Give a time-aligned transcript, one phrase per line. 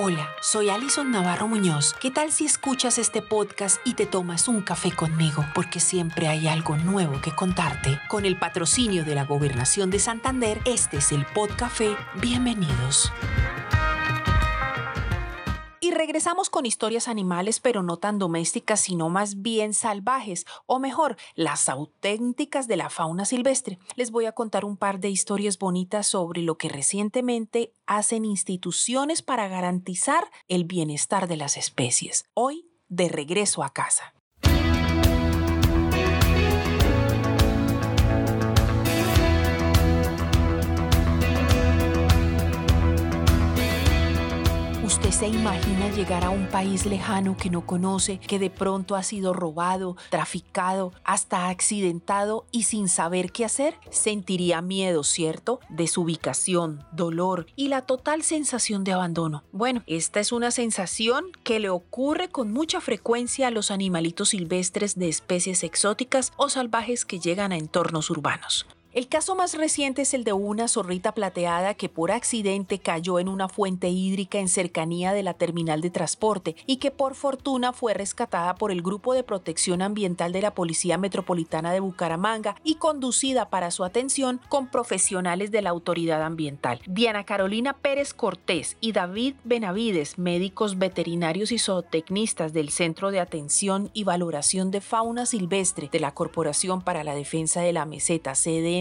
[0.00, 1.94] Hola, soy Alison Navarro Muñoz.
[2.00, 5.44] ¿Qué tal si escuchas este podcast y te tomas un café conmigo?
[5.54, 8.00] Porque siempre hay algo nuevo que contarte.
[8.08, 11.96] Con el patrocinio de la Gobernación de Santander, este es el Podcafé.
[12.20, 13.12] Bienvenidos.
[15.98, 21.68] Regresamos con historias animales, pero no tan domésticas, sino más bien salvajes, o mejor, las
[21.68, 23.80] auténticas de la fauna silvestre.
[23.96, 29.22] Les voy a contar un par de historias bonitas sobre lo que recientemente hacen instituciones
[29.22, 32.26] para garantizar el bienestar de las especies.
[32.32, 34.14] Hoy, de regreso a casa.
[45.18, 49.32] Se imagina llegar a un país lejano que no conoce, que de pronto ha sido
[49.32, 53.74] robado, traficado, hasta accidentado y sin saber qué hacer?
[53.90, 55.58] Sentiría miedo, ¿cierto?
[55.70, 59.42] Desubicación, dolor y la total sensación de abandono.
[59.50, 64.96] Bueno, esta es una sensación que le ocurre con mucha frecuencia a los animalitos silvestres
[64.96, 68.68] de especies exóticas o salvajes que llegan a entornos urbanos.
[68.94, 73.28] El caso más reciente es el de una zorrita plateada que por accidente cayó en
[73.28, 77.92] una fuente hídrica en cercanía de la terminal de transporte y que por fortuna fue
[77.92, 83.50] rescatada por el Grupo de Protección Ambiental de la Policía Metropolitana de Bucaramanga y conducida
[83.50, 86.80] para su atención con profesionales de la Autoridad Ambiental.
[86.86, 93.90] Diana Carolina Pérez Cortés y David Benavides, médicos veterinarios y zootecnistas del Centro de Atención
[93.92, 98.77] y Valoración de Fauna Silvestre de la Corporación para la Defensa de la Meseta, CDE,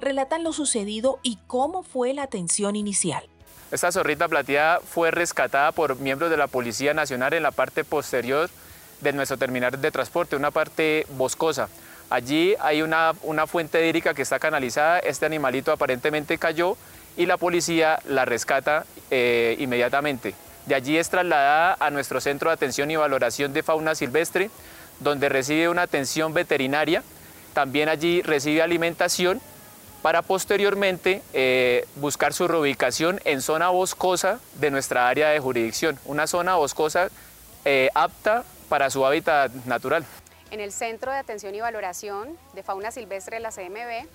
[0.00, 3.24] Relatan lo sucedido y cómo fue la atención inicial.
[3.70, 8.50] Esta zorrita plateada fue rescatada por miembros de la Policía Nacional en la parte posterior
[9.00, 11.68] de nuestro terminal de transporte, una parte boscosa.
[12.10, 16.76] Allí hay una, una fuente hídrica que está canalizada, este animalito aparentemente cayó
[17.16, 20.34] y la policía la rescata eh, inmediatamente.
[20.66, 24.50] De allí es trasladada a nuestro centro de atención y valoración de fauna silvestre,
[24.98, 27.02] donde recibe una atención veterinaria
[27.52, 29.40] también allí recibe alimentación
[30.02, 36.26] para posteriormente eh, buscar su reubicación en zona boscosa de nuestra área de jurisdicción, una
[36.26, 37.10] zona boscosa
[37.64, 40.04] eh, apta para su hábitat natural.
[40.50, 44.08] En el Centro de Atención y Valoración de Fauna Silvestre de la CMB,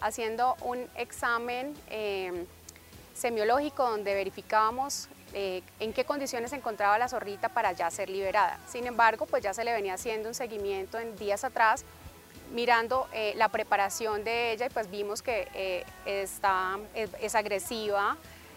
[0.00, 2.46] haciendo un examen em,
[3.14, 8.58] semiológico donde verificábamos eh, en qué condiciones se encontraba la zorrita para ya ser liberada.
[8.68, 11.84] Sin embargo, pues ya se le venía haciendo un seguimiento en días atrás
[12.52, 18.16] mirando eh, la preparación de ella y pues vimos que eh, está, es, agresiva,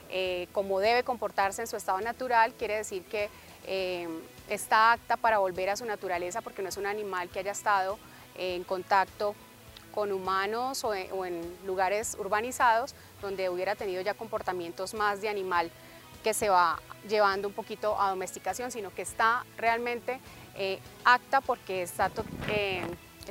[0.10, 3.30] eh, como debe comportarse en su estado natural, quiere decir que
[4.48, 7.98] está apta para volver a su naturaleza porque no es un animal que haya estado
[8.36, 9.34] en contacto
[9.92, 15.72] con humanos o en, lugares urbanizados donde hubiera tenido ya comportamientos más de animal
[16.24, 16.80] que se va
[17.10, 20.20] llevando un poquito a domesticación, sino que está realmente
[21.04, 22.12] apta porque está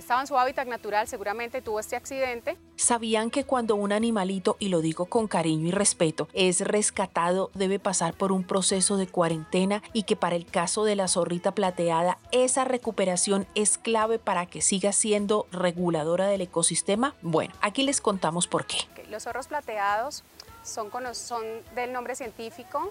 [0.00, 2.56] estaba en su hábitat natural, seguramente tuvo este accidente.
[2.76, 7.78] ¿Sabían que cuando un animalito, y lo digo con cariño y respeto, es rescatado debe
[7.78, 12.18] pasar por un proceso de cuarentena y que para el caso de la zorrita plateada
[12.32, 17.14] esa recuperación es clave para que siga siendo reguladora del ecosistema?
[17.22, 18.78] Bueno, aquí les contamos por qué.
[19.10, 20.24] Los zorros plateados
[20.64, 21.42] son, son
[21.74, 22.90] del nombre científico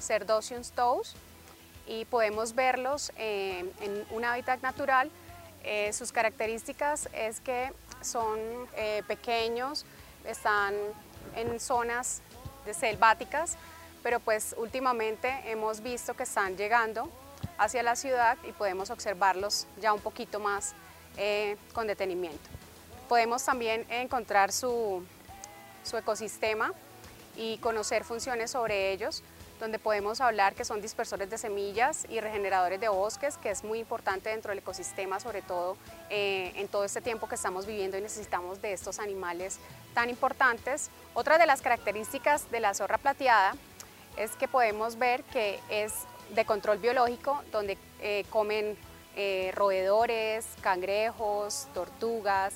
[0.00, 1.14] Cerdocium tows
[1.86, 3.70] y podemos verlos en
[4.10, 5.10] un hábitat natural
[5.64, 8.38] eh, sus características es que son
[8.76, 9.84] eh, pequeños,
[10.24, 10.74] están
[11.36, 12.22] en zonas
[12.72, 13.56] selváticas,
[14.02, 17.10] pero pues últimamente hemos visto que están llegando
[17.58, 20.74] hacia la ciudad y podemos observarlos ya un poquito más
[21.16, 22.48] eh, con detenimiento.
[23.08, 25.04] Podemos también encontrar su
[25.92, 26.72] ecosistema
[27.36, 29.22] y conocer funciones sobre ellos,
[29.60, 33.78] donde podemos hablar que son dispersores de semillas y regeneradores de bosques, que es muy
[33.78, 35.76] importante dentro del ecosistema, sobre todo
[36.08, 39.58] eh, en todo este tiempo que estamos viviendo y necesitamos de estos animales
[39.94, 40.90] tan importantes.
[41.14, 43.54] Otra de las características de la zorra plateada
[44.16, 45.92] es que podemos ver que es
[46.34, 48.76] de control biológico, donde eh, comen
[49.14, 52.54] eh, roedores, cangrejos, tortugas,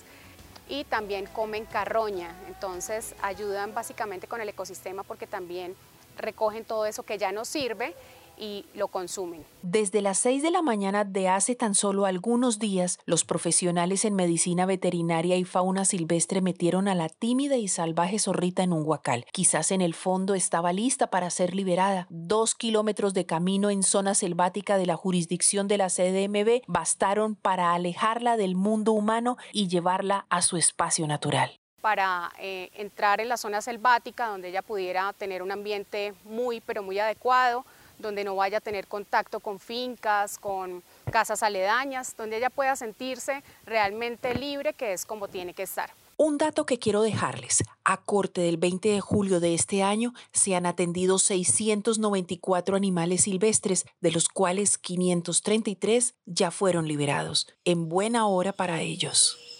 [0.66, 5.76] y también comen carroña, entonces ayudan básicamente con el ecosistema porque también
[6.16, 7.94] recogen todo eso que ya no sirve
[8.38, 9.44] y lo consumen.
[9.62, 14.14] Desde las 6 de la mañana de hace tan solo algunos días, los profesionales en
[14.14, 19.24] medicina veterinaria y fauna silvestre metieron a la tímida y salvaje zorrita en un huacal.
[19.32, 22.06] Quizás en el fondo estaba lista para ser liberada.
[22.10, 27.72] Dos kilómetros de camino en zona selvática de la jurisdicción de la CDMB bastaron para
[27.74, 31.60] alejarla del mundo humano y llevarla a su espacio natural.
[31.84, 36.82] Para eh, entrar en la zona selvática donde ella pudiera tener un ambiente muy pero
[36.82, 37.66] muy adecuado,
[37.98, 40.82] donde no vaya a tener contacto con fincas, con
[41.12, 45.90] casas aledañas, donde ella pueda sentirse realmente libre, que es como tiene que estar.
[46.16, 47.62] Un dato que quiero dejarles.
[47.84, 53.84] A corte del 20 de julio de este año se han atendido 694 animales silvestres,
[54.00, 57.46] de los cuales 533 ya fueron liberados.
[57.66, 59.53] En buena hora para ellos.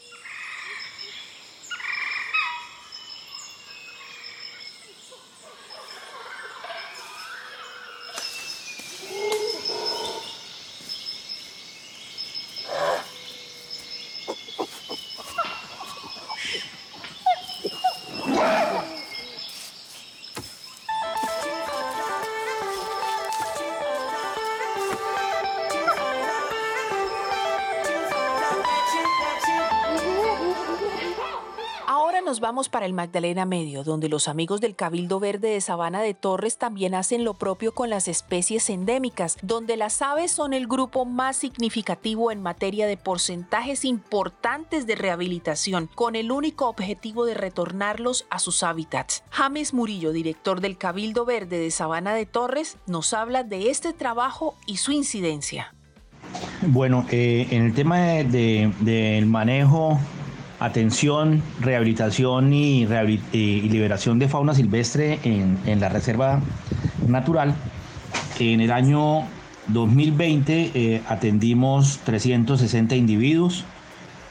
[32.44, 36.58] Vamos para el Magdalena Medio, donde los amigos del Cabildo Verde de Sabana de Torres
[36.58, 41.38] también hacen lo propio con las especies endémicas, donde las aves son el grupo más
[41.38, 48.38] significativo en materia de porcentajes importantes de rehabilitación, con el único objetivo de retornarlos a
[48.38, 49.25] sus hábitats.
[49.31, 54.55] James Murillo, director del Cabildo Verde de Sabana de Torres, nos habla de este trabajo
[54.67, 55.75] y su incidencia.
[56.61, 59.99] Bueno, eh, en el tema del manejo
[60.64, 66.40] atención, rehabilitación y, liberación de fauna silvestre en, la Reserva
[67.06, 67.55] Natural.
[68.38, 69.25] En el año
[69.69, 73.64] 2020 eh, atendimos 360 individuos,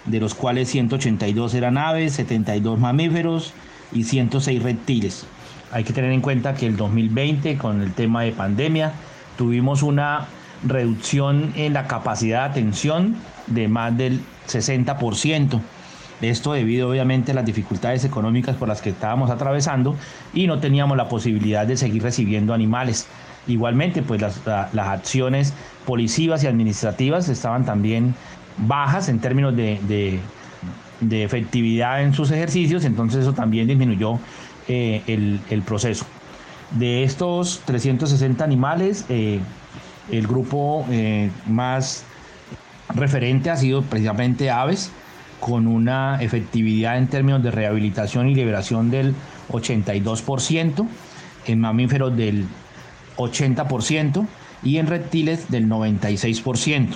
[0.06, 3.54] de los cuales 182 eran aves, 72 mamíferos
[3.92, 5.26] y 106 reptiles.
[5.72, 8.94] Hay que tener en cuenta que el 2020, con el tema de pandemia,
[9.38, 10.28] tuvimos una
[10.64, 13.16] reducción en la capacidad de atención
[13.48, 15.62] de más del 60%.
[16.22, 19.96] Esto debido obviamente a las dificultades económicas por las que estábamos atravesando
[20.34, 23.08] y no teníamos la posibilidad de seguir recibiendo animales.
[23.48, 24.40] Igualmente, pues las,
[24.78, 25.54] acciones
[25.86, 28.16] policivas y administrativas estaban también
[28.58, 30.20] bajas en términos de,
[31.02, 34.18] efectividad en sus ejercicios, entonces eso también disminuyó
[34.70, 36.06] eh, el, proceso.
[36.72, 39.40] De estos 360 animales, eh,
[40.10, 42.06] el grupo eh, más
[42.96, 44.92] referente ha sido precisamente aves,
[45.44, 49.14] con una efectividad en términos de rehabilitación y liberación del
[49.52, 50.88] 82%,
[51.48, 52.46] en mamíferos del
[53.18, 54.26] 80%
[54.64, 56.96] y en reptiles del 96%.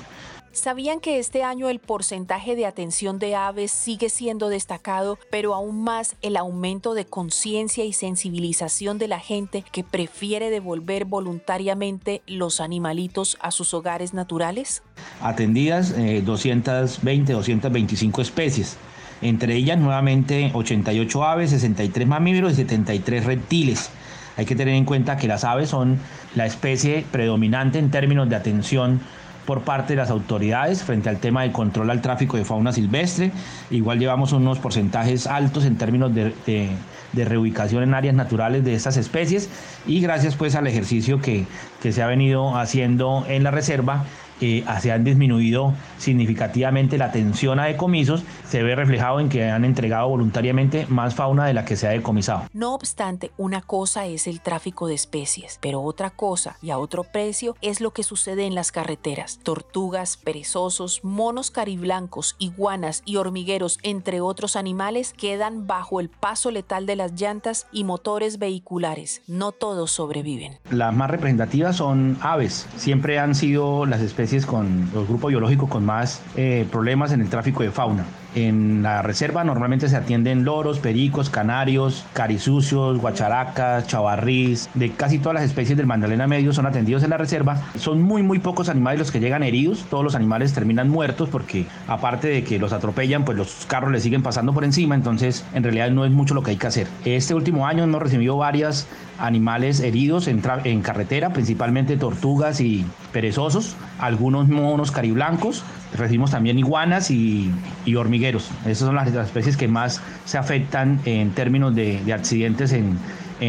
[0.57, 5.83] ¿Sabían que este año el porcentaje de atención de aves sigue siendo destacado, pero aún
[5.83, 12.59] más el aumento de conciencia y sensibilización de la gente que prefiere devolver voluntariamente los
[12.59, 14.81] animalitos a sus hogares naturales?
[15.21, 18.77] Atendidas 220, eh, 225 especies.
[19.21, 23.92] Entre ellas nuevamente 88 aves, 63 mamíferos y 73 reptiles.
[24.38, 26.00] Hay que tener en cuenta que las aves son
[26.33, 29.01] la especie predominante en términos de atención
[29.48, 33.32] por parte de las autoridades frente al tema del control al tráfico de fauna silvestre.
[33.72, 36.76] Igual llevamos unos porcentajes altos en términos de,
[37.14, 39.50] reubicación en áreas naturales de estas especies
[39.88, 41.48] y gracias pues al ejercicio que
[41.82, 44.06] se ha venido haciendo en la reserva
[44.42, 49.66] eh, se han disminuido significativamente la tensión a decomisos, se ve reflejado en que han
[49.66, 52.44] entregado voluntariamente más fauna de la que se ha decomisado.
[52.54, 57.04] No obstante, una cosa es el tráfico de especies, pero otra cosa y a otro
[57.04, 59.40] precio es lo que sucede en las carreteras.
[59.44, 66.85] Tortugas, perezosos, monos cariblancos, iguanas y hormigueros, entre otros animales, quedan bajo el paso letal
[66.85, 69.21] de las llantas y motores vehiculares.
[69.28, 70.59] No todos sobreviven.
[70.69, 72.68] Las más representativas son aves.
[72.78, 77.30] Siempre han sido las especies con los grupos biológicos con más eh, problemas en el
[77.30, 78.06] tráfico de fauna.
[78.36, 85.36] En la reserva normalmente se atienden loros, pericos, canarios, carisucios, guacharacas, chavarrís, de casi todas
[85.36, 87.62] las especies del Magdalena Medio son atendidos en la reserva.
[87.78, 91.66] Son muy muy pocos animales los que llegan heridos, todos los animales terminan muertos porque
[91.88, 95.64] aparte de que los atropellan, pues los carros les siguen pasando por encima, entonces en
[95.64, 96.88] realidad no es mucho lo que hay que hacer.
[97.06, 98.88] Este último año hemos recibido varias
[99.19, 105.64] animales heridos en, en carretera, principalmente tortugas y perezosos, algunos monos cariblancos,
[105.96, 107.52] recibimos también iguanas y,
[107.96, 108.50] hormigueros.
[108.66, 112.98] Esas son las, especies que más se afectan en términos de, accidentes en,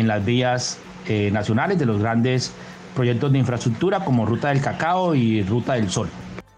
[0.07, 2.52] las vías eh, nacionales de los grandes
[2.95, 6.09] proyectos de infraestructura como Ruta del Cacao y Ruta del Sol.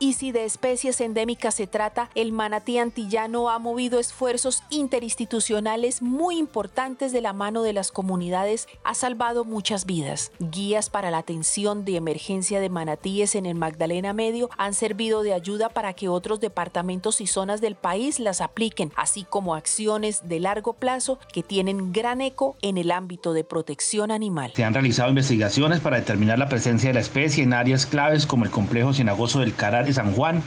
[0.02, 6.38] Y si de especies endémicas se trata, el manatí antillano ha movido esfuerzos interinstitucionales muy
[6.38, 10.32] importantes de la mano de las comunidades, ha salvado muchas vidas.
[10.38, 15.34] Guías para la atención de emergencia de manatíes en el Magdalena Medio han servido de
[15.34, 20.40] ayuda para que otros departamentos y zonas del país las apliquen, así como acciones de
[20.40, 24.52] largo plazo que tienen gran eco en el ámbito de protección animal.
[24.56, 28.46] Se han realizado investigaciones para determinar la presencia de la especie en áreas claves como
[28.46, 30.42] el complejo cenagoso del Carar San Juan,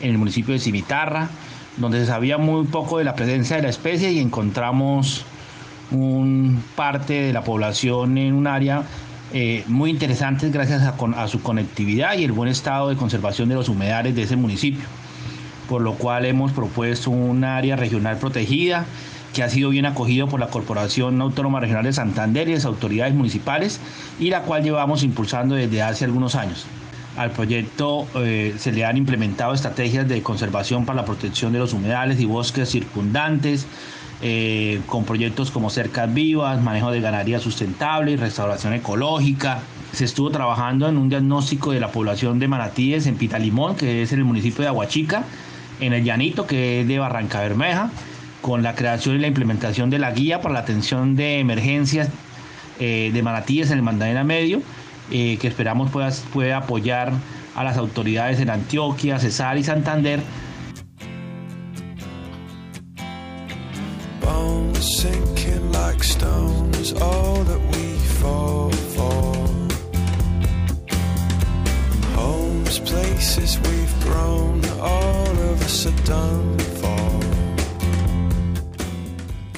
[0.00, 1.28] en el municipio de Cimitarra,
[1.76, 5.24] donde se sabía muy poco de la presencia de la especie y encontramos
[5.90, 8.84] un parte de la población en un área
[9.34, 13.54] eh, muy interesante gracias a, a, su conectividad y el buen estado de conservación de
[13.54, 14.84] los humedales de ese municipio,
[15.68, 18.84] por lo cual hemos propuesto un área regional protegida
[19.32, 23.14] que ha sido bien acogido por la Corporación Autónoma Regional de Santander y las autoridades
[23.14, 23.80] municipales
[24.20, 26.66] y la cual llevamos impulsando desde hace algunos años.
[27.16, 31.74] Al proyecto eh, se le han implementado estrategias de conservación para la protección de los
[31.74, 33.66] humedales y bosques circundantes,
[34.22, 39.60] eh, con proyectos como cercas vivas, manejo de ganadería sustentable y restauración ecológica.
[39.92, 44.12] Se estuvo trabajando en un diagnóstico de la población de manatíes en Pitalimón, que es
[44.12, 45.24] en el municipio de Aguachica,
[45.80, 47.90] en el Llanito, que es de Barranca Bermeja,
[48.40, 52.08] con la creación y la implementación de la guía para la atención de emergencias
[52.80, 54.62] eh, de manatíes en el Magdalena Medio,
[55.12, 57.12] eh, que esperamos pueda, pueda apoyar
[57.54, 60.20] a las autoridades en Antioquia, Cesar y Santander.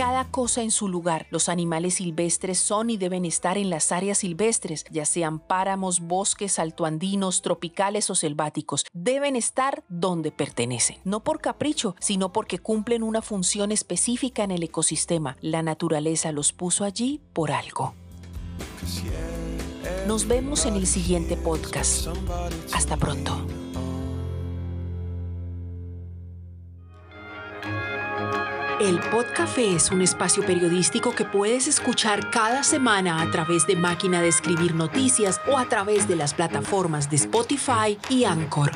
[0.04, 1.26] Cada cosa en su lugar.
[1.30, 6.58] Los animales silvestres son y deben estar en las áreas silvestres, ya sean páramos, bosques,
[6.58, 8.84] altoandinos, tropicales o selváticos.
[8.92, 14.62] Deben estar donde pertenecen, no por capricho, sino porque cumplen una función específica en el
[14.64, 15.38] ecosistema.
[15.40, 17.94] La naturaleza los puso allí por algo.
[20.06, 22.08] Nos vemos en el siguiente podcast.
[22.75, 23.63] Hasta pronto.
[28.84, 34.20] El Podcafé es un espacio periodístico que puedes escuchar cada semana a través de Máquina
[34.20, 38.70] de Escribir Noticias o a través de las plataformas de Spotify y Anchor.